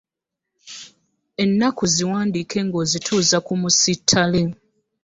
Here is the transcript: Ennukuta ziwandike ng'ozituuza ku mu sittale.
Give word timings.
Ennukuta 1.43 1.91
ziwandike 1.93 2.57
ng'ozituuza 2.67 3.37
ku 3.45 3.53
mu 3.61 3.69
sittale. 3.79 4.41